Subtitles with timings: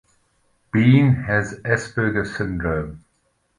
[0.73, 3.05] Bean has Asperger syndrome.